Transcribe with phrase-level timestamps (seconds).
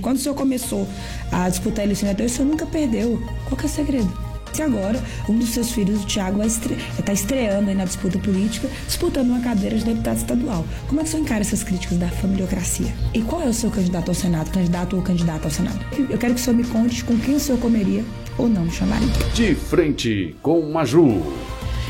[0.00, 0.86] Quando o senhor começou
[1.32, 3.20] a disputar a eleição, o senhor nunca perdeu.
[3.48, 4.26] Qual que é o segredo?
[4.58, 4.98] E agora,
[5.28, 6.70] um dos seus filhos, o Tiago, está.
[7.04, 10.64] Tá estreando na disputa política, disputando uma cadeira de deputado estadual.
[10.88, 12.94] Como é que o senhor encara essas críticas da familiocracia?
[13.12, 15.78] E qual é o seu candidato ao Senado, candidato ou candidata ao Senado?
[16.08, 18.04] Eu quero que o senhor me conte com quem o senhor comeria
[18.38, 19.12] ou não chamaria.
[19.34, 21.22] De frente com Maju.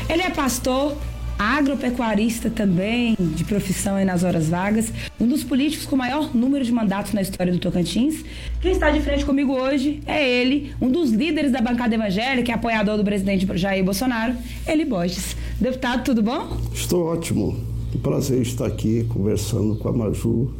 [0.09, 0.97] Ele é pastor,
[1.37, 6.71] agropecuarista também, de profissão aí nas horas vagas, um dos políticos com maior número de
[6.71, 8.23] mandatos na história do Tocantins.
[8.61, 12.55] Quem está de frente comigo hoje é ele, um dos líderes da bancada evangélica, é
[12.55, 14.35] apoiador do presidente Jair Bolsonaro,
[14.67, 15.35] Eli Borges.
[15.59, 16.57] Deputado, tudo bom?
[16.73, 17.57] Estou ótimo.
[17.91, 20.53] Que prazer estar aqui conversando com a Maju,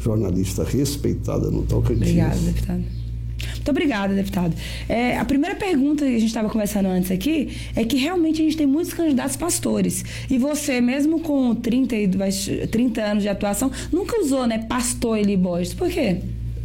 [0.00, 2.08] jornalista respeitada no Tocantins.
[2.08, 3.03] Obrigada, deputado.
[3.52, 4.54] Muito obrigada, deputado.
[4.88, 8.44] É, a primeira pergunta que a gente estava conversando antes aqui é que realmente a
[8.44, 10.04] gente tem muitos candidatos pastores.
[10.30, 11.96] E você, mesmo com 30,
[12.70, 15.74] 30 anos de atuação, nunca usou, né, pastor Eli Borges.
[15.74, 16.18] Por quê?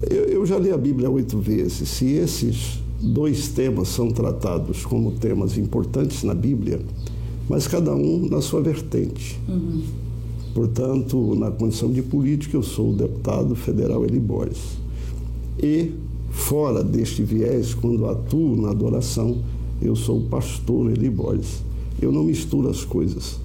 [0.10, 1.90] Eu, eu já li a Bíblia oito vezes.
[1.90, 6.80] Se esses dois temas são tratados como temas importantes na Bíblia,
[7.48, 9.40] mas cada um na sua vertente.
[9.48, 9.82] Uhum.
[10.54, 14.78] Portanto, na condição de política, eu sou o deputado federal Eli Borges.
[15.62, 15.92] E
[16.40, 19.38] Fora deste viés, quando atuo na adoração,
[19.80, 21.62] eu sou o pastor Eli Borges.
[22.02, 23.40] Eu não misturo as coisas.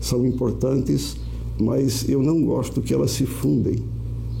[0.00, 1.16] São importantes,
[1.60, 3.76] mas eu não gosto que elas se fundem,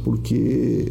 [0.02, 0.90] porque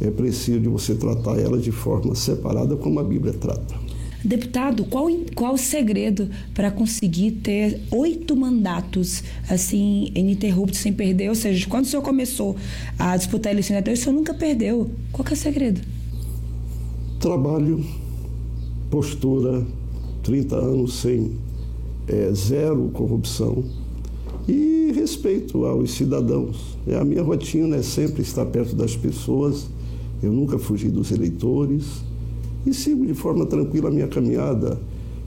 [0.00, 3.74] é preciso de você tratar elas de forma separada, como a Bíblia trata.
[4.22, 11.30] Deputado, qual, qual o segredo para conseguir ter oito mandatos assim ininterruptos sem perder?
[11.30, 12.54] Ou seja, quando o senhor começou
[12.98, 14.90] a disputar a eleição, o senhor nunca perdeu.
[15.10, 15.99] Qual é o segredo?
[17.20, 17.84] Trabalho,
[18.90, 19.62] postura,
[20.22, 21.32] 30 anos sem
[22.08, 23.62] é, zero corrupção
[24.48, 26.78] e respeito aos cidadãos.
[26.86, 29.68] É, a minha rotina é sempre estar perto das pessoas,
[30.22, 32.02] eu nunca fugi dos eleitores
[32.64, 34.80] e sigo de forma tranquila a minha caminhada,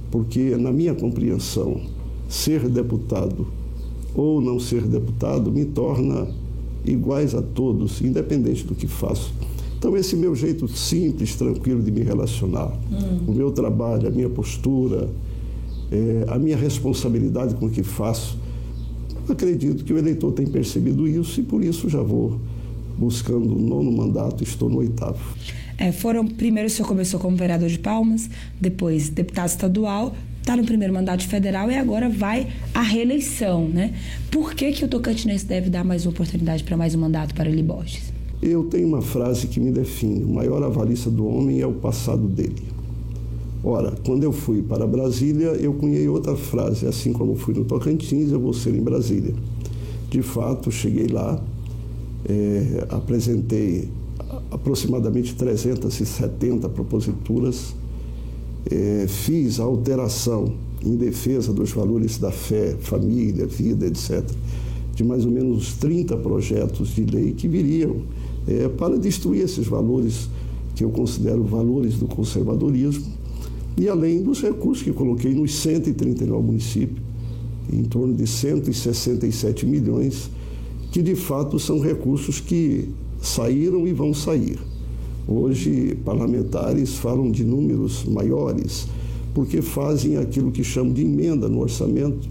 [0.10, 1.80] porque na minha compreensão,
[2.28, 3.46] ser deputado
[4.16, 6.28] ou não ser deputado me torna
[6.84, 9.32] iguais a todos, independente do que faço.
[9.84, 13.20] Então, esse meu jeito simples, tranquilo de me relacionar, hum.
[13.28, 15.10] o meu trabalho, a minha postura,
[15.92, 18.40] é, a minha responsabilidade com o que faço,
[19.28, 22.40] acredito que o eleitor tem percebido isso e por isso já vou
[22.98, 25.20] buscando o nono mandato, estou no oitavo.
[25.78, 28.30] É, foram, primeiro o senhor começou como vereador de Palmas,
[28.62, 33.94] depois deputado estadual, está no primeiro mandato federal e agora vai à reeleição, né?
[34.32, 37.50] Por que, que o Tocantinense deve dar mais uma oportunidade para mais um mandato para
[37.50, 38.13] Eli Borges?
[38.46, 42.28] Eu tenho uma frase que me define: o maior avarista do homem é o passado
[42.28, 42.62] dele.
[43.64, 48.34] Ora, quando eu fui para Brasília, eu cunhei outra frase, assim como fui no Tocantins,
[48.34, 49.34] eu vou ser em Brasília.
[50.10, 51.42] De fato, cheguei lá,
[52.28, 53.88] é, apresentei
[54.52, 57.74] aproximadamente 370 proposituras,
[58.70, 60.54] é, fiz a alteração
[60.86, 64.22] em defesa dos valores da fé, família, vida, etc.,
[64.94, 68.02] de mais ou menos 30 projetos de lei que viriam
[68.48, 70.30] é, para destruir esses valores
[70.76, 73.06] que eu considero valores do conservadorismo,
[73.78, 77.02] e além dos recursos que coloquei nos 139 municípios,
[77.72, 80.30] em torno de 167 milhões,
[80.92, 82.90] que de fato são recursos que
[83.22, 84.60] saíram e vão sair.
[85.28, 88.88] Hoje, parlamentares falam de números maiores,
[89.34, 92.30] porque fazem aquilo que chamam de emenda no orçamento,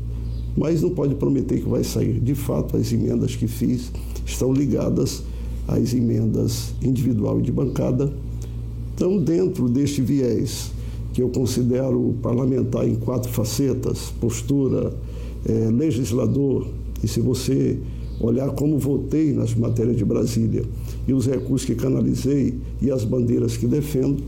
[0.57, 2.21] mas não pode prometer que vai sair.
[2.21, 3.91] De fato, as emendas que fiz
[4.25, 5.25] estão ligadas
[5.67, 8.13] as emendas individual e de bancada.
[8.95, 10.71] Então, dentro deste viés,
[11.13, 14.93] que eu considero parlamentar em quatro facetas, postura,
[15.47, 16.67] é, legislador,
[17.03, 17.79] e se você
[18.21, 20.63] olhar como votei nas matérias de Brasília
[21.07, 24.23] e os recursos que canalizei e as bandeiras que defendo,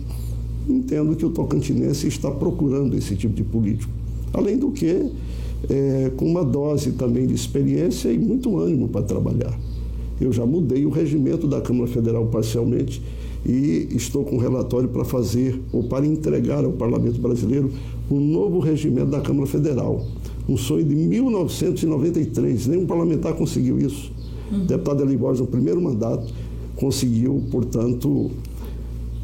[0.68, 3.92] entendo que o tocantinense está procurando esse tipo de político.
[4.32, 5.10] Além do que,
[5.68, 9.56] é, com uma dose também de experiência e muito ânimo para trabalhar.
[10.20, 13.02] Eu já mudei o regimento da Câmara Federal parcialmente
[13.44, 17.70] e estou com um relatório para fazer ou para entregar ao Parlamento Brasileiro
[18.10, 20.06] um novo regimento da Câmara Federal.
[20.48, 24.12] Um sonho de 1993, nenhum parlamentar conseguiu isso.
[24.50, 24.62] Uhum.
[24.62, 26.32] O deputado Eli Borges, no primeiro mandato,
[26.76, 28.30] conseguiu, portanto,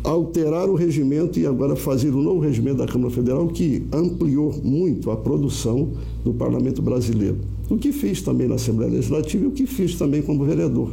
[0.02, 5.10] alterar o regimento e agora fazer um novo regimento da Câmara Federal que ampliou muito
[5.10, 5.90] a produção
[6.24, 7.38] do Parlamento Brasileiro.
[7.68, 10.92] O que fiz também na Assembleia Legislativa e o que fiz também como vereador.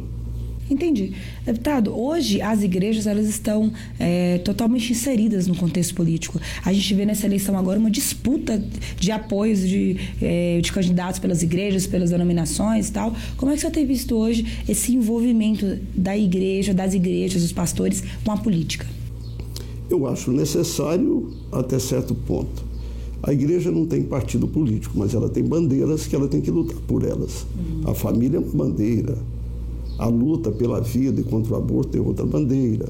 [0.70, 1.12] Entendi.
[1.46, 6.38] Deputado, hoje as igrejas elas estão é, totalmente inseridas no contexto político.
[6.62, 8.62] A gente vê nessa eleição agora uma disputa
[8.98, 13.14] de apoios de, é, de candidatos pelas igrejas, pelas denominações e tal.
[13.36, 18.02] Como é que você tem visto hoje esse envolvimento da igreja, das igrejas, dos pastores
[18.22, 18.97] com a política?
[19.90, 22.68] Eu acho necessário até certo ponto.
[23.22, 26.76] A igreja não tem partido político, mas ela tem bandeiras que ela tem que lutar
[26.86, 27.46] por elas.
[27.56, 27.90] Uhum.
[27.90, 29.18] A família é uma bandeira,
[29.98, 32.88] a luta pela vida e contra o aborto é outra bandeira.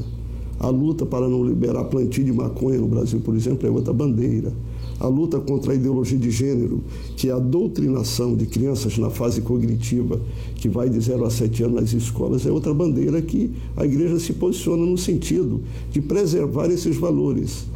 [0.60, 4.52] A luta para não liberar plantio de maconha no Brasil, por exemplo, é outra bandeira.
[5.00, 6.82] A luta contra a ideologia de gênero,
[7.16, 10.20] que é a doutrinação de crianças na fase cognitiva,
[10.56, 14.18] que vai de 0 a 7 anos nas escolas, é outra bandeira que a igreja
[14.18, 15.60] se posiciona no sentido
[15.92, 17.66] de preservar esses valores.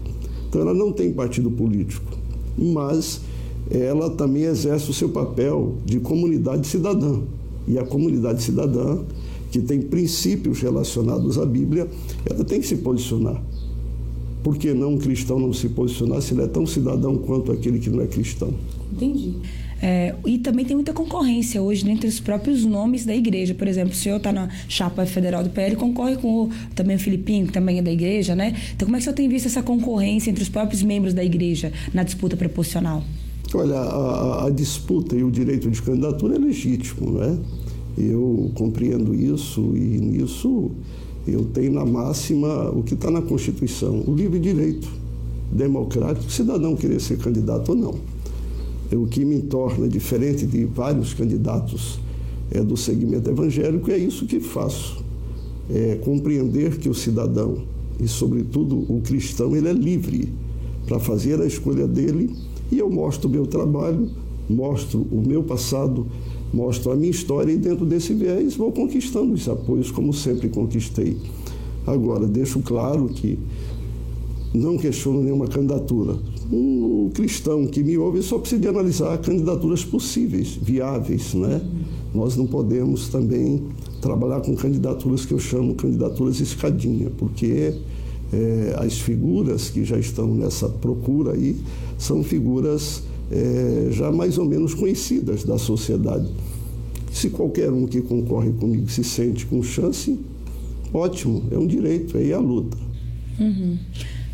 [0.48, 2.18] Então, ela não tem partido político,
[2.58, 3.20] mas
[3.70, 7.20] ela também exerce o seu papel de comunidade cidadã.
[7.66, 8.98] E a comunidade cidadã
[9.52, 11.86] que tem princípios relacionados à Bíblia,
[12.24, 13.40] ela tem que se posicionar.
[14.42, 17.78] Por que não um cristão não se posicionar se ele é tão cidadão quanto aquele
[17.78, 18.52] que não é cristão?
[18.92, 19.34] Entendi.
[19.82, 23.52] É, e também tem muita concorrência hoje entre os próprios nomes da igreja.
[23.52, 26.98] Por exemplo, o senhor está na chapa federal do PL, concorre com o, também o
[27.00, 28.54] Filipinho, que também é da igreja, né?
[28.74, 31.24] Então, como é que o senhor tem visto essa concorrência entre os próprios membros da
[31.24, 33.02] igreja na disputa proporcional?
[33.52, 37.36] Olha, a, a disputa e o direito de candidatura é legítimo, não é?
[37.98, 40.70] Eu compreendo isso e nisso
[41.26, 44.88] eu tenho na máxima o que está na Constituição, o livre direito
[45.50, 47.94] democrático, cidadão querer ser candidato ou não.
[48.90, 52.00] É o que me torna diferente de vários candidatos
[52.50, 55.02] é, do segmento evangélico é isso que faço.
[55.70, 57.58] É compreender que o cidadão,
[58.00, 60.32] e sobretudo o cristão, ele é livre
[60.86, 62.30] para fazer a escolha dele
[62.70, 64.10] e eu mostro o meu trabalho,
[64.48, 66.06] mostro o meu passado,
[66.52, 71.16] mostro a minha história e dentro desse viés vou conquistando os apoios como sempre conquistei.
[71.86, 73.38] Agora, deixo claro que
[74.54, 76.16] não questiono nenhuma candidatura.
[76.52, 81.62] Um cristão que me ouve só precisa analisar candidaturas possíveis, viáveis, né?
[82.14, 83.62] Nós não podemos também
[84.02, 87.74] trabalhar com candidaturas que eu chamo candidaturas escadinha, porque
[88.32, 91.56] é, as figuras que já estão nessa procura aí
[91.96, 93.02] são figuras
[93.32, 96.28] é, já mais ou menos conhecidas da sociedade.
[97.10, 100.18] Se qualquer um que concorre comigo se sente com chance,
[100.92, 102.76] ótimo, é um direito, é ir à luta.
[103.40, 103.78] Uhum.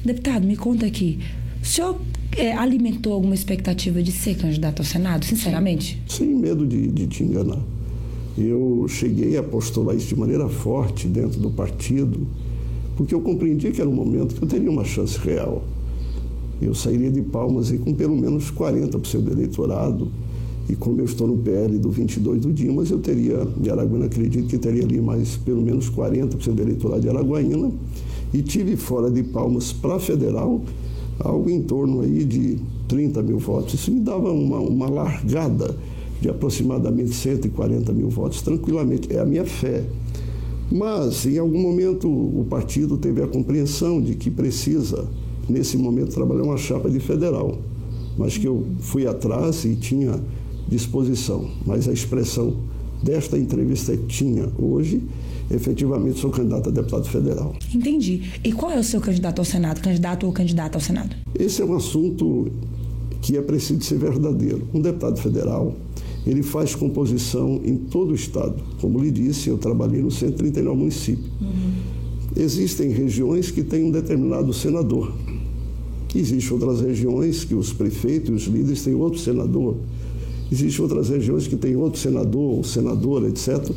[0.05, 1.19] Deputado, me conta aqui,
[1.63, 2.01] o senhor
[2.37, 6.01] é, alimentou alguma expectativa de ser candidato ao Senado, sinceramente?
[6.09, 7.61] Sem medo de, de te enganar.
[8.37, 12.27] Eu cheguei a postular isso de maneira forte dentro do partido,
[12.97, 15.65] porque eu compreendi que era um momento que eu teria uma chance real
[16.61, 20.09] eu sairia de Palmas aí com pelo menos 40% do eleitorado.
[20.69, 24.49] E como eu estou no PL do 22 do Dimas, eu teria, de Araguaína, acredito
[24.49, 27.71] que teria ali mais pelo menos 40% do eleitorado de Araguaína.
[28.35, 30.63] E tive fora de Palmas para federal
[31.19, 33.75] algo em torno aí de 30 mil votos.
[33.75, 35.75] Isso me dava uma, uma largada
[36.21, 39.13] de aproximadamente 140 mil votos, tranquilamente.
[39.15, 39.85] É a minha fé.
[40.71, 45.09] Mas, em algum momento, o partido teve a compreensão de que precisa
[45.49, 47.59] nesse momento, trabalhar uma chapa de federal,
[48.17, 50.21] mas que eu fui atrás e tinha
[50.69, 51.49] disposição.
[51.65, 52.57] Mas a expressão
[53.03, 55.01] desta entrevista é tinha hoje,
[55.51, 57.55] efetivamente sou candidato a deputado federal.
[57.75, 58.33] Entendi.
[58.45, 59.81] E qual é o seu candidato ao Senado?
[59.81, 61.17] Candidato ou candidata ao Senado?
[61.39, 62.51] Esse é um assunto
[63.21, 64.63] que é preciso ser verdadeiro.
[64.75, 65.75] Um deputado federal,
[66.27, 68.57] ele faz composição em todo o estado.
[68.81, 71.27] Como lhe disse, eu trabalhei no 139 municípios.
[71.41, 71.73] Uhum.
[72.37, 75.13] Existem regiões que têm um determinado senador.
[76.15, 79.77] Existem outras regiões que os prefeitos e os líderes têm outro senador.
[80.51, 83.71] Existem outras regiões que têm outro senador, senadora, etc.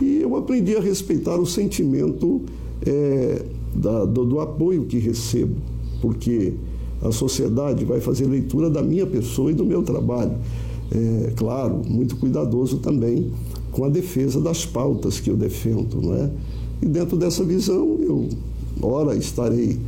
[0.00, 2.42] E eu aprendi a respeitar o sentimento
[2.84, 3.42] é,
[3.74, 5.54] da, do, do apoio que recebo,
[6.00, 6.54] porque
[7.02, 10.32] a sociedade vai fazer leitura da minha pessoa e do meu trabalho.
[10.90, 13.30] É, claro, muito cuidadoso também
[13.70, 16.30] com a defesa das pautas que eu defendo, não é?
[16.80, 18.28] E dentro dessa visão, eu,
[18.80, 19.78] ora, estarei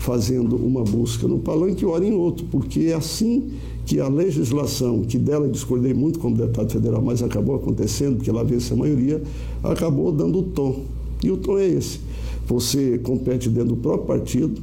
[0.00, 3.50] fazendo uma busca no palanque e ora em outro, porque é assim
[3.84, 8.42] que a legislação, que dela discordei muito como deputado federal, mas acabou acontecendo, porque ela
[8.42, 9.22] vence a maioria,
[9.62, 10.84] acabou dando o tom.
[11.22, 12.00] E o tom é esse.
[12.46, 14.62] Você compete dentro do próprio partido,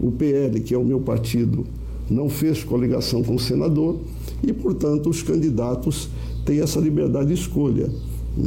[0.00, 1.64] o PL, que é o meu partido,
[2.10, 4.00] não fez coligação com o senador,
[4.42, 6.08] e, portanto, os candidatos
[6.44, 7.88] têm essa liberdade de escolha.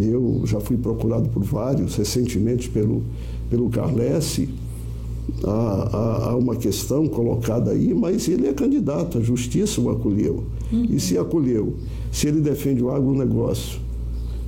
[0.02, 3.04] Eu já fui procurado por vários, recentemente pelo,
[3.50, 4.50] pelo Carlesse,
[5.44, 10.44] há, há, há, uma questão colocada aí, mas ele é candidato, a justiça o acolheu.
[10.72, 10.88] Uhum.
[10.90, 11.76] E se acolheu,
[12.12, 13.80] se ele defende o agronegócio,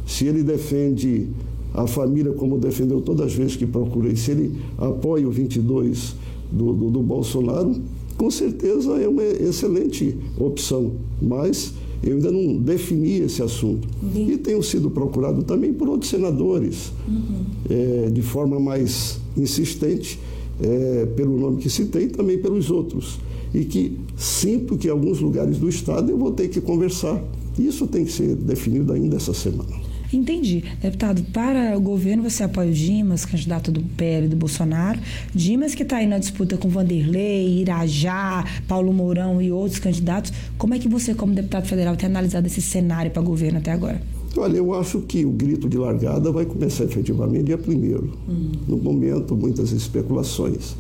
[0.06, 1.28] se ele defende
[1.74, 6.16] a família, como defendeu todas as vezes que procurei, se ele apoia o 22
[6.52, 7.76] do, do, do Bolsonaro,
[8.18, 10.94] com certeza é uma excelente opção.
[11.22, 13.88] Mas eu ainda não defini esse assunto.
[14.02, 14.32] Uhum.
[14.32, 17.46] E tenho sido procurado também por outros senadores, uhum.
[17.70, 20.20] é, de forma mais insistente,
[20.62, 23.20] é, pelo nome que citei e também pelos outros.
[23.54, 27.22] E que sinto que em alguns lugares do Estado eu vou ter que conversar.
[27.58, 29.88] Isso tem que ser definido ainda essa semana.
[30.12, 30.64] Entendi.
[30.82, 35.00] Deputado, para o governo você apoia o Dimas, candidato do PL do Bolsonaro.
[35.34, 40.32] Dimas que está aí na disputa com Vanderlei, Irajá, Paulo Mourão e outros candidatos.
[40.58, 43.72] Como é que você, como deputado federal, tem analisado esse cenário para o governo até
[43.72, 44.02] agora?
[44.38, 48.12] Olha, eu acho que o grito de largada vai começar efetivamente dia primeiro.
[48.28, 48.52] Uhum.
[48.68, 50.76] No momento, muitas especulações.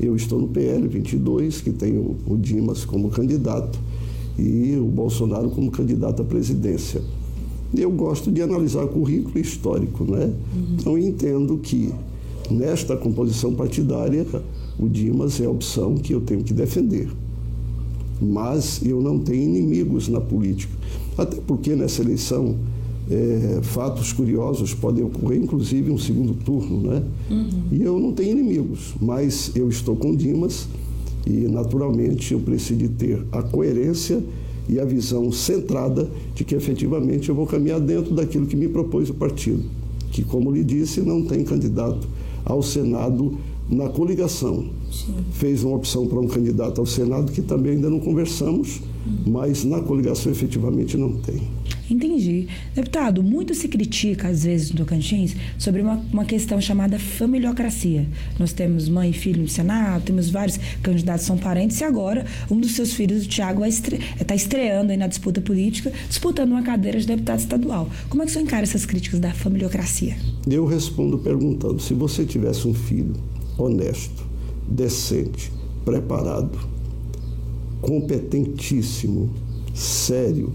[0.00, 3.78] Eu estou no PL 22, que tem o, o Dimas como candidato
[4.38, 7.00] e o Bolsonaro como candidato à presidência
[7.74, 10.32] eu gosto de analisar o currículo histórico, né?
[10.54, 10.76] Uhum.
[10.78, 11.92] Então entendo que
[12.50, 14.26] nesta composição partidária
[14.78, 17.08] o Dimas é a opção que eu tenho que defender.
[18.20, 20.72] Mas eu não tenho inimigos na política.
[21.18, 22.56] Até porque nessa eleição
[23.10, 27.02] é, fatos curiosos podem ocorrer, inclusive um segundo turno, né?
[27.30, 27.62] Uhum.
[27.70, 30.68] E eu não tenho inimigos, mas eu estou com Dimas
[31.26, 34.22] e naturalmente eu preciso de ter a coerência
[34.68, 39.08] e a visão centrada de que efetivamente eu vou caminhar dentro daquilo que me propôs
[39.08, 39.62] o partido,
[40.10, 42.08] que, como lhe disse, não tem candidato
[42.44, 44.70] ao Senado na coligação.
[44.90, 45.14] Sim.
[45.32, 48.80] Fez uma opção para um candidato ao Senado que também ainda não conversamos,
[49.26, 51.42] mas na coligação efetivamente não tem.
[51.88, 52.48] Entendi.
[52.74, 58.06] Deputado, muito se critica, às vezes, no Tocantins, sobre uma, uma questão chamada familiocracia.
[58.38, 62.26] Nós temos mãe e filho no Senado, temos vários candidatos que são parentes, e agora
[62.50, 64.24] um dos seus filhos, o Tiago, está estre...
[64.26, 67.88] Tá estreando aí na disputa política, disputando uma cadeira de deputado estadual.
[68.08, 70.16] Como é que você encara essas críticas da familiocracia?
[70.48, 73.14] Eu respondo perguntando: se você tivesse um filho
[73.58, 74.24] honesto,
[74.68, 75.52] decente,
[75.84, 76.58] preparado,
[77.80, 79.30] competentíssimo,
[79.74, 80.52] sério,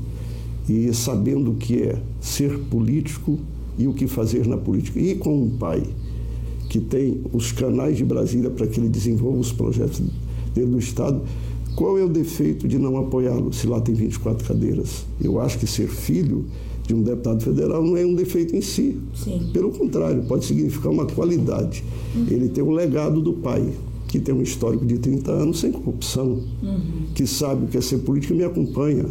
[0.68, 3.40] e sabendo o que é ser político
[3.78, 5.00] e o que fazer na política.
[5.00, 5.84] E com um pai
[6.70, 10.02] que tem os canais de Brasília para que ele desenvolva os projetos
[10.54, 11.22] dentro do Estado,
[11.76, 15.06] qual é o defeito de não apoiá-lo se lá tem 24 cadeiras?
[15.22, 16.46] Eu acho que ser filho
[16.86, 18.98] de um deputado federal não é um defeito em si.
[19.14, 19.50] Sim.
[19.54, 21.84] Pelo contrário, pode significar uma qualidade.
[22.16, 22.26] Uhum.
[22.30, 23.66] Ele tem o legado do pai,
[24.08, 26.80] que tem um histórico de 30 anos sem corrupção, uhum.
[27.16, 29.06] que sabe o que é ser político e me acompanha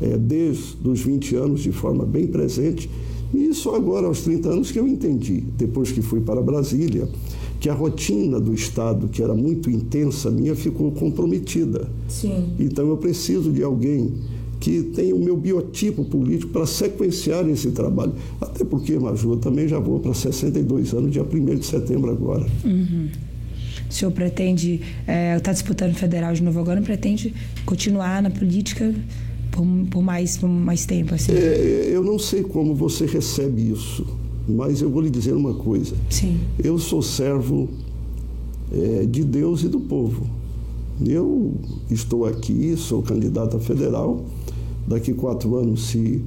[0.00, 2.88] é, desde os 20 anos de forma bem presente.
[3.34, 7.08] E só agora, aos 30 anos, que eu entendi, depois que fui para Brasília,
[7.60, 11.88] que a rotina do Estado, que era muito intensa minha, ficou comprometida.
[12.08, 12.54] Sim.
[12.58, 14.14] Então eu preciso de alguém
[14.58, 18.14] que tenha o meu biotipo político para sequenciar esse trabalho.
[18.40, 22.46] Até porque, Maju, eu também já vou para 62 anos, dia 1 de setembro agora.
[22.64, 23.08] Uhum.
[23.88, 27.34] O senhor pretende, está é, tá disputando federal de novo agora, pretende
[27.66, 28.94] continuar na política
[29.50, 31.14] por, por, mais, por mais tempo?
[31.14, 31.32] Assim?
[31.32, 34.06] É, eu não sei como você recebe isso,
[34.48, 35.94] mas eu vou lhe dizer uma coisa.
[36.08, 36.38] Sim.
[36.62, 37.68] Eu sou servo
[38.72, 40.26] é, de Deus e do povo.
[41.04, 41.54] Eu
[41.90, 44.24] estou aqui, sou candidato a federal.
[44.86, 46.20] Daqui quatro anos, se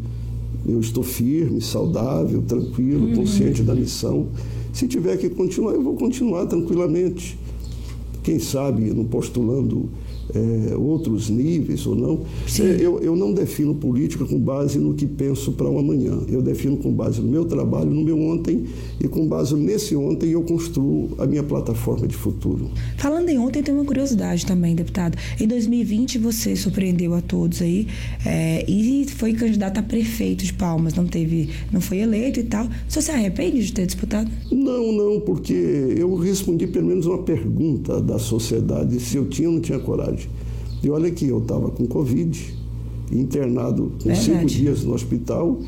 [0.65, 3.15] eu estou firme, saudável, tranquilo, uhum.
[3.15, 4.27] consciente da missão,
[4.71, 7.37] se tiver que continuar, eu vou continuar tranquilamente.
[8.23, 9.89] Quem sabe, não postulando
[10.33, 12.21] é, outros níveis ou não.
[12.59, 16.19] É, eu, eu não defino política com base no que penso para o amanhã.
[16.27, 18.65] Eu defino com base no meu trabalho, no meu ontem,
[18.99, 22.69] e com base nesse ontem eu construo a minha plataforma de futuro.
[22.97, 25.17] Falando em ontem, tem uma curiosidade também, deputado.
[25.39, 27.87] Em 2020 você surpreendeu a todos aí
[28.25, 32.67] é, e foi candidato a prefeito de Palmas, não teve, não foi eleito e tal.
[32.87, 34.29] Você se arrepende de ter disputado?
[34.51, 39.55] Não, não, porque eu respondi pelo menos uma pergunta da sociedade se eu tinha ou
[39.55, 40.12] não tinha coragem.
[40.83, 42.55] E olha aqui, eu estava com Covid,
[43.11, 44.25] internado com Verdade.
[44.25, 45.59] cinco dias no hospital,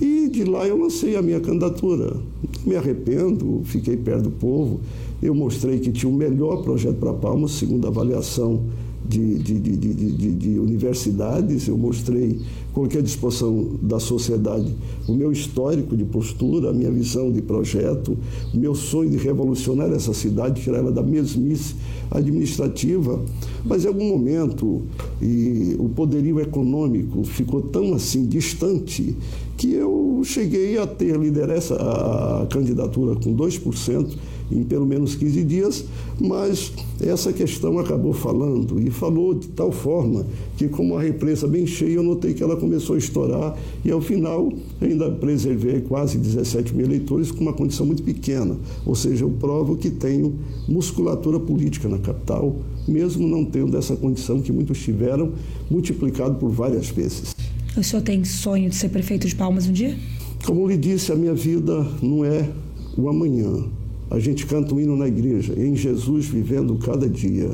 [0.00, 2.16] e de lá eu lancei a minha candidatura.
[2.64, 4.80] Me arrependo, fiquei perto do povo.
[5.22, 8.60] Eu mostrei que tinha o melhor projeto para Palmas, segundo a avaliação
[9.08, 12.40] de, de, de, de, universidades, eu mostrei,
[12.74, 14.74] coloquei à disposição da sociedade
[15.08, 18.16] o meu histórico de postura, a minha visão de projeto,
[18.52, 21.74] o meu sonho de revolucionar essa cidade, tirar ela da mesmice
[22.10, 23.20] administrativa.
[23.64, 24.82] Mas em algum momento
[25.22, 29.16] e o poderio econômico ficou tão assim distante
[29.56, 34.16] que eu cheguei a ter liderança, a, candidatura com 2%
[34.50, 35.84] em pelo menos 15 dias,
[36.20, 40.26] mas essa questão acabou falando e falou de tal forma
[40.56, 44.00] que, como a represa bem cheia, eu notei que ela começou a estourar e, ao
[44.00, 48.56] final, ainda preservei quase 17 mil eleitores com uma condição muito pequena.
[48.84, 50.34] Ou seja, eu provo que tenho
[50.66, 55.32] musculatura política na capital, mesmo não tendo essa condição que muitos tiveram,
[55.70, 57.34] multiplicado por várias vezes.
[57.76, 59.96] O senhor tem sonho de ser prefeito de Palmas um dia?
[60.44, 62.48] Como lhe disse, a minha vida não é
[62.96, 63.64] o amanhã.
[64.10, 67.50] A gente canta um hino na igreja, em Jesus vivendo cada dia.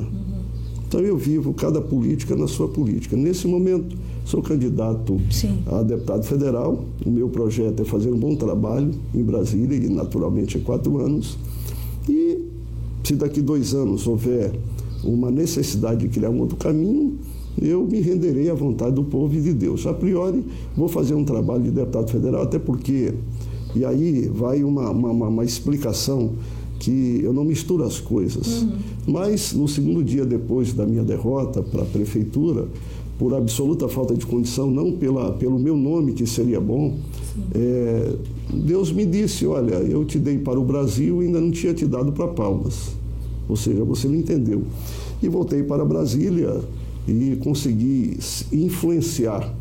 [0.87, 3.17] Então eu vivo cada política na sua política.
[3.17, 5.59] Nesse momento, sou candidato Sim.
[5.67, 6.85] a deputado federal.
[7.05, 11.37] O meu projeto é fazer um bom trabalho em Brasília, e naturalmente é quatro anos.
[12.09, 12.39] E
[13.03, 14.53] se daqui dois anos houver
[15.03, 17.19] uma necessidade de criar um outro caminho,
[17.61, 19.87] eu me renderei à vontade do povo e de Deus.
[19.87, 20.45] A priori,
[20.77, 23.13] vou fazer um trabalho de deputado federal, até porque,
[23.75, 26.33] e aí vai uma, uma, uma explicação
[26.79, 28.63] que eu não misturo as coisas.
[28.63, 28.73] Uhum.
[29.07, 32.67] Mas no segundo dia depois da minha derrota para a prefeitura,
[33.19, 36.97] por absoluta falta de condição, não pela, pelo meu nome, que seria bom,
[37.55, 38.13] é,
[38.53, 41.87] Deus me disse: Olha, eu te dei para o Brasil e ainda não tinha te
[41.87, 42.95] dado para Palmas.
[43.49, 44.63] Ou seja, você não entendeu.
[45.23, 46.61] E voltei para Brasília
[47.07, 48.19] e consegui
[48.53, 49.55] influenciar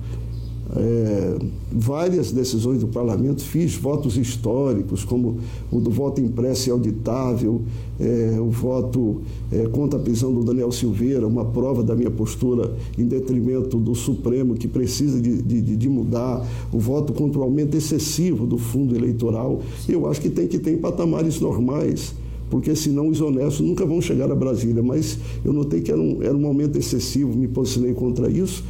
[0.75, 1.37] é,
[1.71, 5.37] várias decisões do parlamento, fiz votos históricos, como
[5.71, 7.61] o do voto impresso e auditável,
[7.99, 12.73] é, o voto é, contra a prisão do Daniel Silveira, uma prova da minha postura
[12.97, 17.77] em detrimento do Supremo, que precisa de, de, de mudar, o voto contra o aumento
[17.77, 19.61] excessivo do fundo eleitoral.
[19.87, 22.15] Eu acho que tem que ter em patamares normais
[22.49, 24.83] porque senão os honestos nunca vão chegar a Brasília.
[24.83, 28.63] Mas eu notei que era um, era um aumento excessivo, me posicionei contra isso.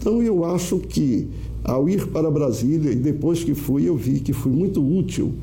[0.00, 1.28] Então eu acho que
[1.64, 5.34] ao ir para Brasília e depois que fui, eu vi que fui muito útil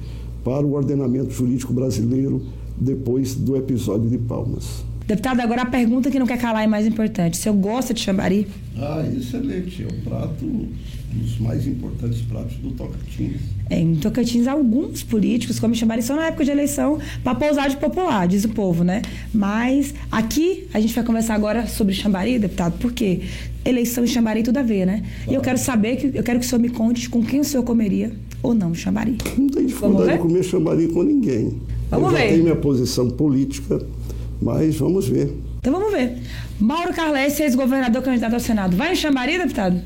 [0.43, 2.41] para o ordenamento jurídico brasileiro
[2.77, 4.83] depois do episódio de Palmas.
[5.07, 7.37] Deputado, agora a pergunta que não quer calar é mais importante.
[7.37, 8.47] Se eu gosto de chambari?
[8.75, 9.83] Ah, excelente.
[9.83, 10.67] É o prato
[11.13, 13.39] dos mais importantes pratos do Tocantins.
[13.69, 17.77] É, em Tocantins, alguns políticos comem chambari só na época de eleição para pousar de
[17.77, 19.03] popular, diz o povo, né?
[19.31, 23.21] Mas aqui a gente vai conversar agora sobre chambari, deputado, porque
[23.63, 25.03] eleição e chambari tudo a ver, né?
[25.17, 25.31] Claro.
[25.31, 27.43] E eu quero saber, que eu quero que o senhor me conte com quem o
[27.45, 29.17] senhor comeria ou não chambari.
[29.37, 31.61] Não tem dificuldade de comer chambari com ninguém.
[31.91, 32.23] Vamos eu ver.
[32.23, 33.85] já tenho minha posição política
[34.41, 35.33] mas vamos ver.
[35.59, 36.17] Então vamos ver.
[36.59, 39.81] Mauro Carles, ex-governador candidato ao Senado, vai em Xambari, deputado?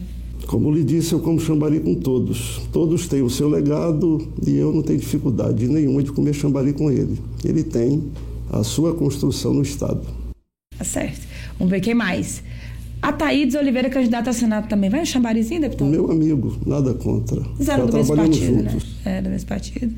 [0.50, 2.60] Como lhe disse, eu como chambari com todos.
[2.71, 6.89] Todos têm o seu legado e eu não tenho dificuldade nenhuma de comer chambari com
[6.89, 7.19] ele.
[7.45, 8.04] Ele tem
[8.52, 10.02] a sua construção no Estado.
[10.76, 11.21] Tá certo.
[11.60, 12.41] Vamos ver quem mais.
[13.02, 14.89] A Thaídes Oliveira, candidata ao Senado também.
[14.89, 15.88] Vai um chambarizinho, deputado?
[15.88, 17.41] Meu amigo, nada contra.
[17.62, 18.71] Zero do mesmo partido, né?
[18.71, 18.88] juntos.
[19.06, 19.17] né?
[19.17, 19.93] É, do mesmo partido.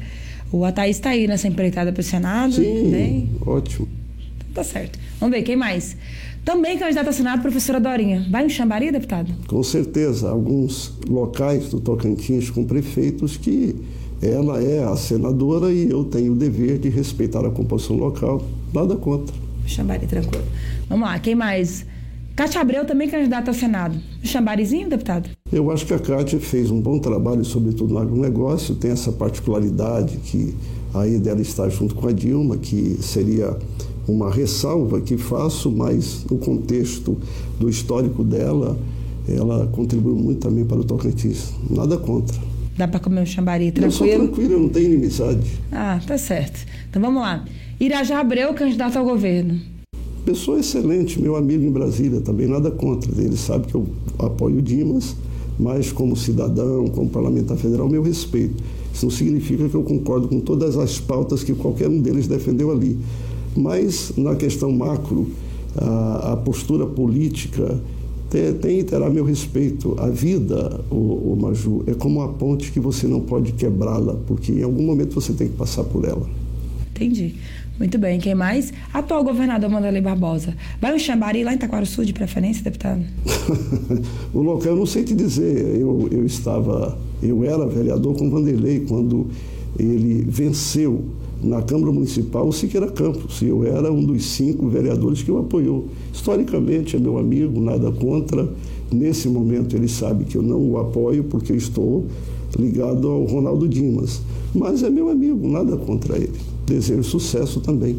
[0.52, 2.56] O Ataís está aí nessa empreitada para o Senado.
[2.56, 3.30] Sim, bem.
[3.46, 3.88] ótimo.
[4.54, 5.00] Tá certo.
[5.20, 5.96] Vamos ver, quem mais?
[6.44, 8.26] Também candidata a Senado, professora Dorinha.
[8.30, 9.32] Vai em Xambari, deputado?
[9.48, 10.30] Com certeza.
[10.30, 13.76] Alguns locais do Tocantins com prefeitos que
[14.22, 18.44] ela é a senadora e eu tenho o dever de respeitar a composição local.
[18.74, 19.36] Nada contra.
[19.66, 20.44] Xambari, tranquilo.
[20.90, 21.86] Vamos lá, quem mais?
[22.36, 24.00] Cátia Abreu também candidata a Senado.
[24.24, 25.30] Xambarizinho, deputado?
[25.52, 30.18] Eu acho que a Cátia fez um bom trabalho, sobretudo no agronegócio, tem essa particularidade
[30.18, 30.56] que
[30.94, 33.58] aí dela está junto com a Dilma, que seria
[34.12, 37.18] uma ressalva que faço, mas no contexto
[37.60, 38.78] do histórico dela,
[39.28, 41.54] ela contribuiu muito também para o Tocantins.
[41.70, 42.38] Nada contra.
[42.78, 44.06] Dá para comer um chambari tranquilo?
[44.06, 45.46] Eu sou tranquilo, eu não tenho inimizade.
[45.72, 46.66] Ah, tá certo.
[46.90, 47.46] Então vamos lá.
[47.80, 49.60] Irajá Abreu, candidato ao governo.
[50.26, 53.12] Pessoa excelente, meu amigo em Brasília, também nada contra.
[53.22, 53.88] Ele sabe que eu
[54.20, 55.16] apoio o Dimas,
[55.60, 58.64] mas como cidadão, como parlamentar federal, meu respeito.
[58.94, 62.72] Isso não significa que eu concordo com todas as pautas que qualquer um deles defendeu
[62.72, 62.98] ali.
[63.56, 65.30] Mas na questão macro,
[65.76, 67.80] a, a postura política
[68.30, 69.96] tem, tem terá meu respeito.
[70.00, 74.54] A vida, o, o Maju, é como uma ponte que você não pode quebrá-la, porque
[74.54, 76.28] em algum momento você tem que passar por ela.
[76.92, 77.36] Entendi.
[77.78, 78.20] Muito bem.
[78.20, 78.72] Quem mais?
[78.94, 80.56] Atual governador Mandelei Barbosa.
[80.80, 83.02] Vai um Xambari lá em Sul de preferência, deputado?
[84.34, 85.80] o local eu não sei te dizer.
[85.80, 89.28] Eu, eu estava, eu era vereador com Vanderlei quando
[89.80, 91.06] ele venceu
[91.44, 93.42] na Câmara Municipal o Siqueira Campos.
[93.42, 95.88] E eu era um dos cinco vereadores que o apoiou.
[96.14, 98.48] Historicamente é meu amigo, nada contra.
[98.92, 102.06] Nesse momento ele sabe que eu não o apoio porque estou
[102.58, 104.22] ligado ao Ronaldo Dimas.
[104.54, 106.34] Mas é meu amigo, nada contra ele.
[106.66, 107.98] Desejo sucesso também.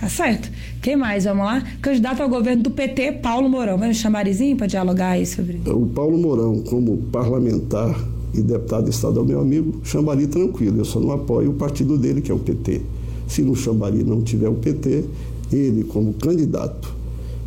[0.00, 0.50] Tá certo.
[0.80, 1.24] Quem mais?
[1.24, 1.62] Vamos lá?
[1.82, 3.76] Candidato ao governo do PT, Paulo Mourão.
[3.76, 5.60] Vai um chamarizinho para dialogar aí sobre.
[5.66, 7.98] O Paulo Mourão, como parlamentar
[8.34, 12.30] e deputado estadual, meu amigo, Chambari tranquilo, eu só não apoio o partido dele, que
[12.30, 12.82] é o PT.
[13.26, 15.04] Se no Chambari não tiver o PT,
[15.52, 16.94] ele, como candidato,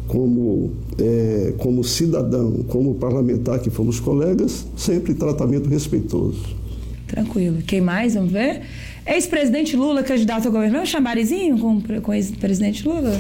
[0.07, 6.39] como, é, como cidadão, como parlamentar, que fomos colegas, sempre tratamento respeitoso.
[7.07, 7.57] Tranquilo.
[7.65, 8.13] Quem mais?
[8.13, 8.61] Vamos ver?
[9.05, 13.11] Ex-presidente Lula, candidato ao governo, um chambarizinho com, com ex-presidente Lula?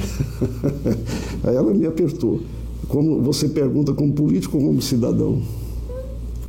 [1.43, 2.41] Aí ela me apertou.
[2.87, 5.41] Como você pergunta como político ou como cidadão?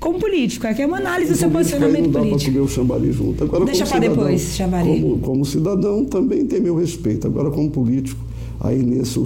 [0.03, 2.51] Como político, é que é uma análise do seu posicionamento não dá político.
[2.51, 3.45] comer o chambari junto.
[3.45, 5.01] Agora, Deixa para depois, chambari.
[5.01, 7.29] Como, como cidadão, também tem meu respeito.
[7.29, 8.21] Agora, como político,
[8.61, 9.23] aí nesse o,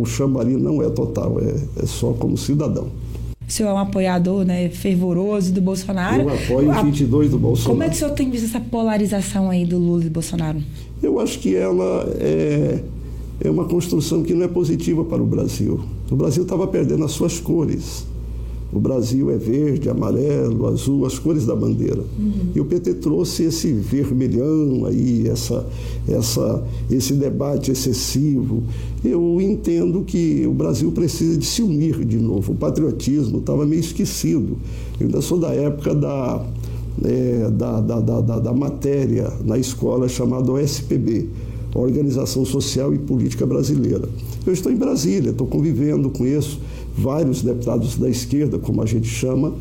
[0.00, 2.88] o, chambari não é total, é, é só como cidadão.
[3.46, 6.22] O senhor é um apoiador né, fervoroso do Bolsonaro.
[6.22, 7.70] Eu apoio o 22 do Bolsonaro.
[7.70, 10.60] Como é que o senhor tem visto essa polarização aí do Lula e Bolsonaro?
[11.00, 12.80] Eu acho que ela é,
[13.44, 15.80] é uma construção que não é positiva para o Brasil.
[16.10, 18.10] O Brasil estava perdendo as suas cores.
[18.72, 22.02] O Brasil é verde, amarelo, azul, as cores da bandeira.
[22.18, 22.50] Uhum.
[22.54, 25.66] E o PT trouxe esse vermelhão aí, essa,
[26.08, 28.62] essa, esse debate excessivo.
[29.04, 32.52] Eu entendo que o Brasil precisa de se unir de novo.
[32.52, 34.56] O patriotismo estava meio esquecido.
[35.00, 36.44] Eu ainda sou da época da,
[37.04, 41.28] é, da, da, da, da matéria na escola chamada OSPB
[41.74, 44.08] Organização Social e Política Brasileira.
[44.44, 46.58] Eu estou em Brasília, estou convivendo com isso
[47.00, 49.54] vários deputados da esquerda, como a gente chama,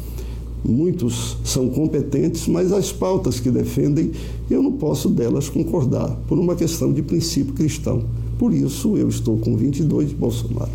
[0.63, 4.11] muitos são competentes, mas as pautas que defendem,
[4.49, 8.03] eu não posso delas concordar, por uma questão de princípio cristão.
[8.37, 10.71] Por isso, eu estou com 22 de Bolsonaro.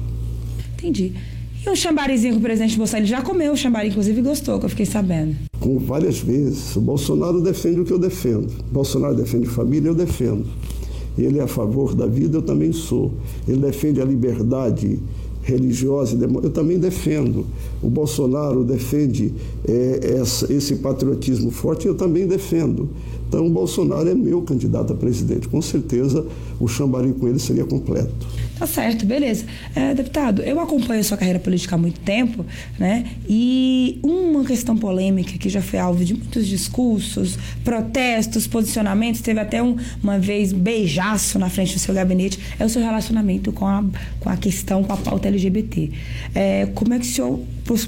[0.78, 1.12] Entendi.
[1.64, 3.04] E o chambarizinho com o presidente Bolsonaro?
[3.04, 5.34] Ele já comeu o chambari, inclusive gostou, que eu fiquei sabendo.
[5.58, 6.76] Com várias vezes.
[6.76, 8.50] O Bolsonaro defende o que eu defendo.
[8.70, 10.44] O Bolsonaro defende família, eu defendo.
[11.16, 13.12] Ele é a favor da vida, eu também sou.
[13.48, 14.98] Ele defende a liberdade
[15.44, 17.46] religiosa, eu também defendo.
[17.82, 19.32] O Bolsonaro defende
[19.68, 22.88] é, essa, esse patriotismo forte, eu também defendo.
[23.28, 25.48] Então, o Bolsonaro é meu candidato a presidente.
[25.48, 26.24] Com certeza,
[26.58, 28.26] o chambari com ele seria completo.
[28.58, 29.44] Tá certo, beleza.
[29.74, 32.46] É, deputado, eu acompanho a sua carreira política há muito tempo,
[32.78, 33.04] né?
[33.28, 39.60] E uma questão polêmica que já foi alvo de muitos discursos, protestos, posicionamentos, teve até
[39.60, 43.84] um, uma vez beijaço na frente do seu gabinete, é o seu relacionamento com a,
[44.20, 45.90] com a questão, com a pauta LGBT.
[46.32, 47.40] É, como é que o senhor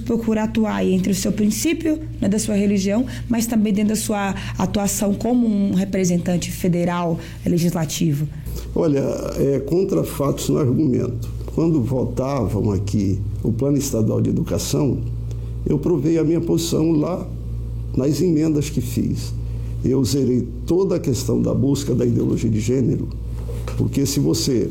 [0.04, 4.34] procura atuar entre o seu princípio né, da sua religião, mas também dentro da sua
[4.58, 8.28] atuação como um representante federal legislativo?
[8.74, 9.00] Olha,
[9.38, 11.28] é, contra fatos no argumento.
[11.54, 14.98] Quando votavam aqui o Plano Estadual de Educação,
[15.64, 17.26] eu provei a minha posição lá
[17.96, 19.32] nas emendas que fiz.
[19.84, 23.08] Eu zerei toda a questão da busca da ideologia de gênero,
[23.76, 24.70] porque se você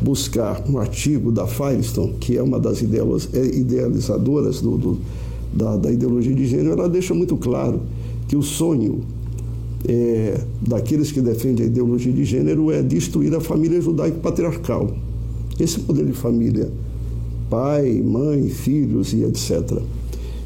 [0.00, 4.98] buscar um artigo da Firestone, que é uma das é, idealizadoras do, do,
[5.52, 7.80] da, da ideologia de gênero, ela deixa muito claro
[8.28, 9.00] que o sonho
[9.88, 14.90] é, daqueles que defendem a ideologia de gênero é destruir a família judaico-patriarcal.
[15.58, 16.70] Esse poder de família,
[17.50, 19.80] pai, mãe, filhos e etc.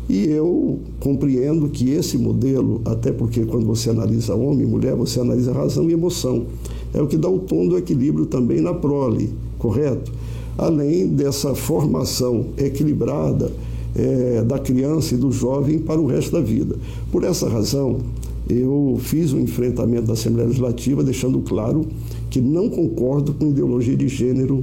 [0.09, 5.21] E eu compreendo que esse modelo, até porque quando você analisa homem e mulher, você
[5.21, 6.47] analisa razão e emoção.
[6.95, 10.13] É o que dá o tom do equilíbrio também na prole, correto?
[10.57, 13.51] Além dessa formação equilibrada
[13.95, 16.77] é, da criança e do jovem para o resto da vida.
[17.11, 17.99] Por essa razão,
[18.49, 21.85] eu fiz um enfrentamento da Assembleia Legislativa, deixando claro
[22.31, 24.63] que não concordo com ideologia de gênero,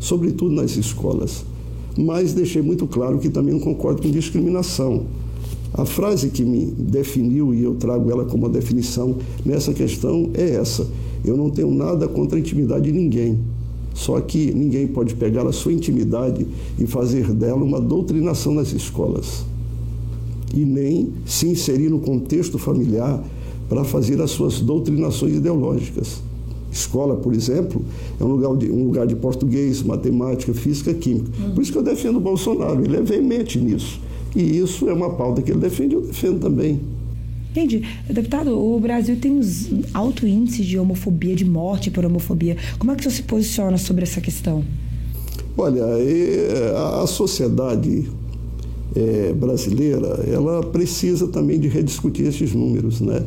[0.00, 1.44] sobretudo nas escolas.
[1.96, 5.04] Mas deixei muito claro que também não concordo com discriminação.
[5.72, 10.88] A frase que me definiu, e eu trago ela como definição nessa questão, é essa:
[11.24, 13.38] eu não tenho nada contra a intimidade de ninguém.
[13.94, 16.46] Só que ninguém pode pegar a sua intimidade
[16.78, 19.44] e fazer dela uma doutrinação nas escolas
[20.54, 23.22] e nem se inserir no contexto familiar
[23.68, 26.22] para fazer as suas doutrinações ideológicas.
[26.72, 27.84] Escola, por exemplo,
[28.20, 31.30] é um lugar de, um lugar de português, matemática, física, química.
[31.40, 31.54] Uhum.
[31.54, 34.00] Por isso que eu defendo o Bolsonaro, ele é veemente nisso.
[34.34, 36.80] E isso é uma pauta que ele defende, eu defendo também.
[37.50, 37.82] Entendi.
[38.08, 42.56] Deputado, o Brasil tem uns alto índice de homofobia, de morte por homofobia.
[42.78, 44.64] Como é que você se posiciona sobre essa questão?
[45.58, 45.84] Olha,
[47.02, 48.08] a sociedade
[48.94, 53.24] é, brasileira, ela precisa também de rediscutir esses números, né?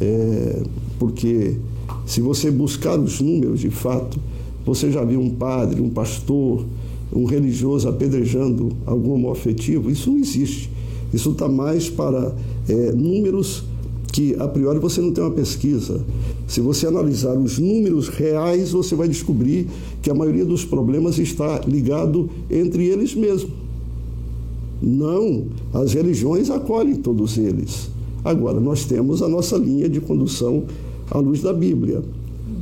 [0.00, 0.62] É,
[0.98, 1.56] porque
[2.06, 4.18] se você buscar os números de fato,
[4.64, 6.64] você já viu um padre, um pastor,
[7.12, 9.90] um religioso apedrejando algum homoafetivo?
[9.90, 10.70] Isso não existe.
[11.12, 12.34] Isso está mais para
[12.68, 13.64] é, números
[14.12, 16.00] que a priori você não tem uma pesquisa.
[16.46, 19.66] Se você analisar os números reais, você vai descobrir
[20.02, 23.63] que a maioria dos problemas está ligado entre eles mesmos
[24.84, 27.88] Não, as religiões acolhem todos eles.
[28.24, 30.64] Agora, nós temos a nossa linha de condução
[31.10, 32.02] à luz da Bíblia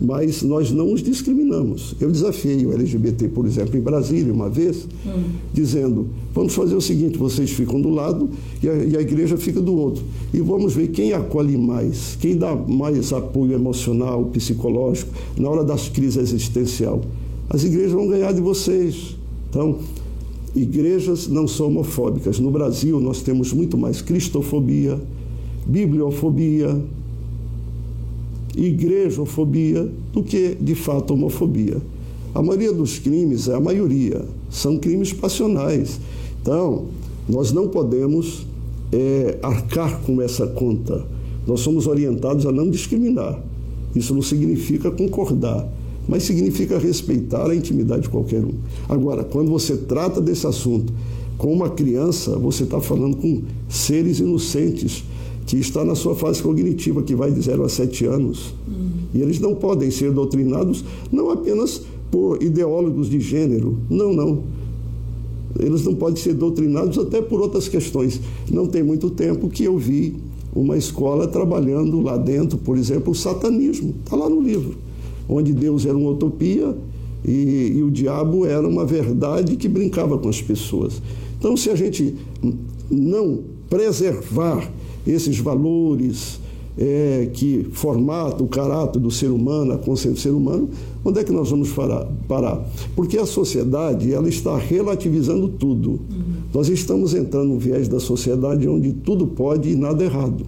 [0.03, 1.95] mas nós não os discriminamos.
[2.01, 5.23] Eu desafiei o LGBT, por exemplo, em Brasília uma vez, hum.
[5.55, 8.29] dizendo: vamos fazer o seguinte, vocês ficam do lado
[8.63, 10.03] e a, e a, igreja fica do outro.
[10.35, 15.89] E vamos ver quem acolhe mais, quem dá mais apoio emocional, psicológico, na hora das
[15.89, 17.01] crises existencial.
[17.49, 19.17] As igrejas vão ganhar de vocês.
[19.51, 19.79] Então,
[20.55, 22.39] igrejas não são homofóbicas.
[22.39, 25.01] No Brasil, nós temos muito mais cristofobia,
[25.67, 26.79] bibliofobia,
[28.57, 31.79] igrejofobia do que, de fato, homofobia.
[32.35, 36.01] A maioria dos crimes, é a maioria, são crimes passionais.
[36.41, 36.87] Então,
[37.29, 38.47] nós não podemos
[38.93, 41.05] é, arcar com essa conta.
[41.47, 43.43] Nós somos orientados a não discriminar.
[43.95, 45.69] Isso não significa concordar,
[46.09, 48.55] mas significa respeitar a intimidade de qualquer um.
[48.89, 50.93] Agora, quando você trata desse assunto
[51.39, 55.05] com uma criança, você está falando com seres inocentes
[55.47, 58.55] que está na sua fase cognitiva, que vai de 0 a 7 anos.
[58.67, 58.91] Uhum.
[59.15, 64.43] E eles não podem ser doutrinados não apenas por ideólogos de gênero, não, não.
[65.59, 68.21] Eles não podem ser doutrinados até por outras questões.
[68.51, 70.15] Não tem muito tempo que eu vi
[70.55, 74.77] uma escola trabalhando lá dentro, por exemplo, o satanismo, está lá no livro,
[75.29, 76.77] onde Deus era uma utopia
[77.25, 81.01] e, e o diabo era uma verdade que brincava com as pessoas.
[81.39, 82.17] Então, se a gente
[82.91, 84.71] não preservar
[85.07, 86.41] esses valores
[86.77, 90.71] é, que formatam o caráter do ser humano, a consciência do ser humano,
[91.05, 91.71] onde é que nós vamos
[92.29, 92.65] parar?
[92.95, 95.91] Porque a sociedade ela está relativizando tudo.
[95.91, 96.01] Uhum.
[96.53, 100.47] Nós estamos entrando no viés da sociedade onde tudo pode e nada é errado.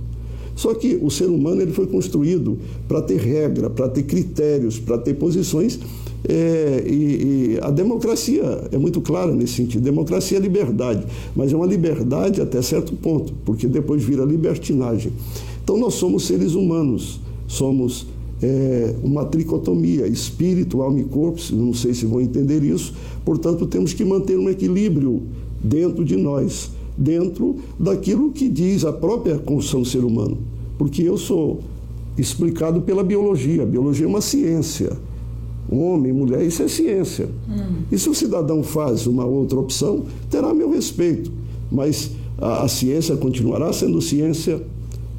[0.54, 4.98] Só que o ser humano ele foi construído para ter regra, para ter critérios, para
[4.98, 5.78] ter posições.
[6.26, 9.82] É, e, e, a democracia é muito clara nesse sentido.
[9.82, 11.04] Democracia é liberdade,
[11.36, 15.12] mas é uma liberdade até certo ponto, porque depois vira libertinagem.
[15.62, 18.06] Então nós somos seres humanos, somos
[18.42, 23.92] é, uma tricotomia, espírito, alma e corpo, não sei se vão entender isso, portanto temos
[23.92, 25.22] que manter um equilíbrio
[25.62, 30.38] dentro de nós dentro daquilo que diz a própria construção do ser humano.
[30.78, 31.60] Porque eu sou
[32.16, 33.62] explicado pela biologia.
[33.62, 34.92] A biologia é uma ciência.
[35.70, 37.28] Homem, mulher, isso é ciência.
[37.48, 37.82] Hum.
[37.90, 41.32] E se o cidadão faz uma outra opção, terá meu respeito.
[41.70, 44.62] Mas a, a ciência continuará sendo ciência,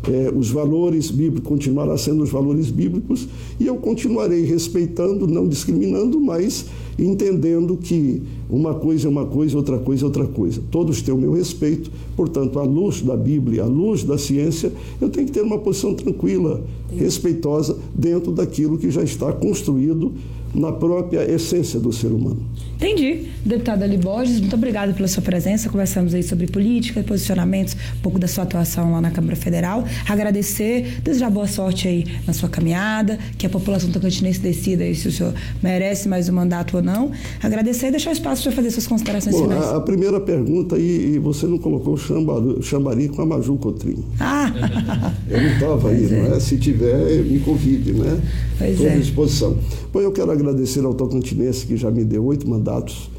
[0.08, 3.28] é, os valores bíblicos continuarão sendo os valores bíblicos,
[3.60, 6.65] e eu continuarei respeitando, não discriminando, mas
[6.98, 10.62] entendendo que uma coisa é uma coisa, outra coisa é outra coisa.
[10.72, 15.10] Todos têm o meu respeito, portanto, à luz da Bíblia, à luz da ciência, eu
[15.10, 16.63] tenho que ter uma posição tranquila,
[16.96, 20.13] respeitosa, dentro daquilo que já está construído
[20.56, 22.39] na própria essência do ser humano.
[22.76, 23.30] Entendi.
[23.46, 25.70] Deputado Ali Borges, muito obrigada pela sua presença.
[25.70, 29.86] Conversamos aí sobre política, posicionamentos, um pouco da sua atuação lá na Câmara Federal.
[30.10, 35.08] Agradecer, desejar boa sorte aí na sua caminhada, que a população tocantinense decida aí se
[35.08, 37.12] o senhor merece mais um mandato ou não.
[37.41, 39.63] Agradecer e deixar o espaço para fazer suas considerações Bom, finais.
[39.63, 44.04] A, a, primeira pergunta, e, e você não colocou o chambari com a Maju Cotrim.
[44.20, 44.52] Ah!
[45.30, 46.10] Eu não estava aí, é.
[46.10, 46.39] não é?
[46.39, 48.20] Se tiver, me convide, né?
[48.62, 48.94] Estou é.
[48.94, 49.58] à disposição.
[49.91, 50.44] Bom, eu quero agradecer
[50.86, 53.10] ao Tocantinense que já me deu oito mandatos.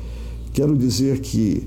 [0.53, 1.67] Quero dizer que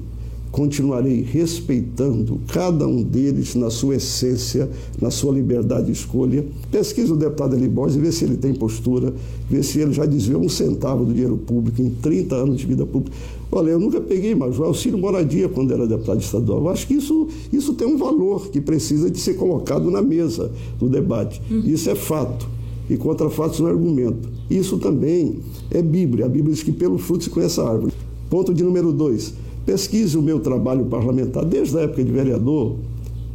[0.51, 4.69] continuarei respeitando cada um deles na sua essência,
[4.99, 6.43] na sua liberdade de escolha.
[6.71, 9.13] Pesquise o deputado Eli Borges e vê se ele tem postura,
[9.49, 12.85] vê se ele já desviou um centavo do dinheiro público em 30 anos de vida
[12.85, 13.15] pública.
[13.51, 16.59] Olha, eu nunca peguei mais o auxílio moradia quando era deputado estadual.
[16.59, 20.51] Eu acho que isso, isso tem um valor que precisa de ser colocado na mesa
[20.79, 21.41] do debate.
[21.49, 21.61] Uhum.
[21.65, 22.47] Isso é fato.
[22.89, 24.29] E contra fatos não é argumento.
[24.49, 26.25] Isso também é Bíblia.
[26.25, 27.93] A Bíblia diz que pelo fruto se conhece a árvore.
[28.29, 29.33] Ponto de número dois.
[29.65, 32.77] Pesquise o meu trabalho parlamentar desde a época de vereador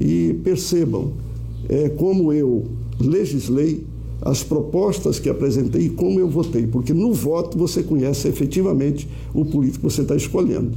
[0.00, 1.12] e percebam
[1.68, 2.64] é, como eu
[2.98, 3.84] legislei
[4.20, 9.44] as propostas que apresentei e como eu votei, porque no voto você conhece efetivamente o
[9.44, 10.72] político que você está escolhendo.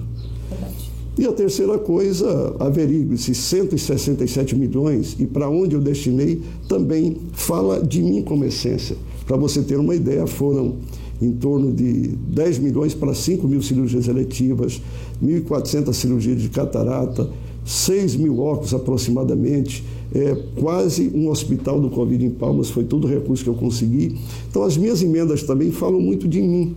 [1.18, 8.04] E a terceira coisa, averigue-se 167 milhões e para onde eu destinei também fala de
[8.04, 8.96] mim como essência.
[9.26, 10.76] Para você ter uma ideia, foram
[11.20, 14.80] em torno de 10 milhões para 5 mil cirurgias eletivas,
[15.24, 17.28] 1.400 cirurgias de catarata,
[17.66, 23.08] 6 mil óculos aproximadamente, é, quase um hospital do Covid em Palmas, foi todo o
[23.08, 24.16] recurso que eu consegui.
[24.50, 26.76] Então, as minhas emendas também falam muito de mim,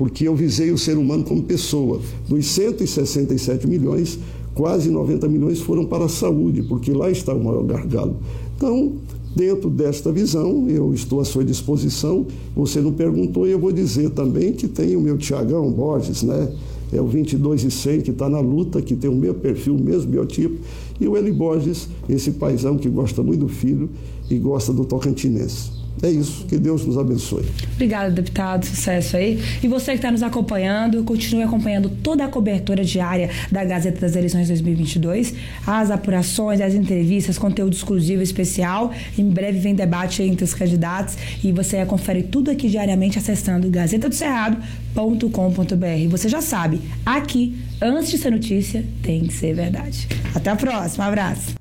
[0.00, 2.00] porque eu visei o ser humano como pessoa.
[2.26, 4.18] Dos 167 milhões,
[4.54, 8.16] quase 90 milhões foram para a saúde, porque lá está o maior gargalo.
[8.56, 8.92] Então,
[9.36, 12.26] Dentro desta visão, eu estou à sua disposição.
[12.56, 16.52] Você não perguntou e eu vou dizer também que tem o meu Tiagão Borges, né?
[16.92, 19.80] é o 22 e 100 que está na luta, que tem o mesmo perfil, o
[19.80, 20.58] mesmo biotipo,
[21.00, 23.88] e o Eli Borges, esse paizão que gosta muito do filho
[24.28, 25.79] e gosta do tocantinense.
[26.02, 27.44] É isso, que Deus nos abençoe.
[27.74, 29.38] Obrigada, deputado, sucesso aí.
[29.62, 34.16] E você que está nos acompanhando, continue acompanhando toda a cobertura diária da Gazeta das
[34.16, 35.34] Eleições 2022,
[35.66, 38.92] as apurações, as entrevistas, conteúdo exclusivo especial.
[39.18, 46.08] Em breve vem debate entre os candidatos e você confere tudo aqui diariamente acessando gazetadocerrado.com.br.
[46.10, 50.08] Você já sabe, aqui, antes de ser notícia, tem que ser verdade.
[50.34, 51.59] Até a próxima, um abraço.